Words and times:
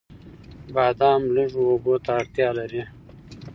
بادام 0.73 1.21
لږو 1.35 1.61
اوبو 1.71 1.93
ته 2.03 2.11
اړتیا 2.19 2.49
لري. 2.57 2.83